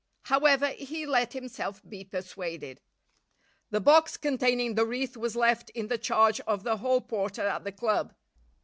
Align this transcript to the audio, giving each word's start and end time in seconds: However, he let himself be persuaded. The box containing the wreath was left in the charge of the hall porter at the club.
However, 0.23 0.69
he 0.69 1.05
let 1.05 1.33
himself 1.33 1.79
be 1.87 2.03
persuaded. 2.03 2.81
The 3.69 3.79
box 3.79 4.17
containing 4.17 4.73
the 4.73 4.83
wreath 4.83 5.15
was 5.15 5.35
left 5.35 5.69
in 5.75 5.89
the 5.89 5.99
charge 5.99 6.39
of 6.47 6.63
the 6.63 6.77
hall 6.77 7.01
porter 7.01 7.43
at 7.45 7.65
the 7.65 7.71
club. 7.71 8.15